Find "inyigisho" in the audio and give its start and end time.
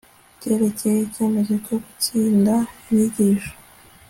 2.89-3.53